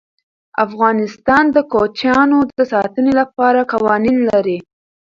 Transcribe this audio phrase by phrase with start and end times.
[0.65, 4.57] افغانستان د کوچیانو د ساتنې لپاره قوانین لري.